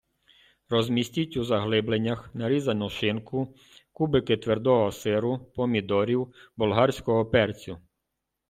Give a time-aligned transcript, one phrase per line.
[0.69, 3.55] розмістіть у заглибленнях нарізану шинку,
[3.91, 7.77] кубики твердого сиру, помідорів, болгарського перцю.